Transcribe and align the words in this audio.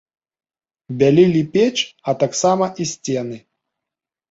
Бялілі 1.01 1.43
печ, 1.53 1.77
а 2.09 2.17
таксама 2.25 2.73
і 2.81 2.91
сцены. 2.95 3.37